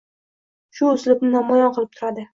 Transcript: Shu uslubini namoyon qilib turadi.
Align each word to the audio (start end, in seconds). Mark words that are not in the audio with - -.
Shu 0.79 0.89
uslubini 0.93 1.33
namoyon 1.37 1.73
qilib 1.77 1.95
turadi. 1.99 2.27